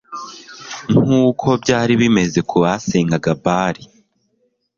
nkuko 1.03 1.47
byari 1.63 1.93
bimeze 2.01 2.39
ku 2.49 2.55
basengaga 2.63 3.31
Bali 3.43 3.83